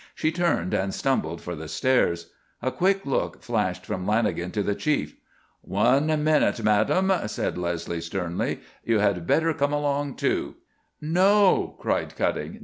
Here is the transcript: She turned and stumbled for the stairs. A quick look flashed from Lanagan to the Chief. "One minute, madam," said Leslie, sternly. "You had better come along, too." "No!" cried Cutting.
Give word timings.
She 0.15 0.31
turned 0.31 0.73
and 0.73 0.95
stumbled 0.95 1.43
for 1.43 1.53
the 1.55 1.67
stairs. 1.67 2.31
A 2.59 2.71
quick 2.71 3.05
look 3.05 3.43
flashed 3.43 3.85
from 3.85 4.07
Lanagan 4.07 4.51
to 4.53 4.63
the 4.63 4.73
Chief. 4.73 5.15
"One 5.61 6.07
minute, 6.23 6.63
madam," 6.63 7.13
said 7.27 7.55
Leslie, 7.55 8.01
sternly. 8.01 8.61
"You 8.83 8.97
had 8.97 9.27
better 9.27 9.53
come 9.53 9.73
along, 9.73 10.15
too." 10.15 10.55
"No!" 11.01 11.75
cried 11.77 12.15
Cutting. 12.15 12.59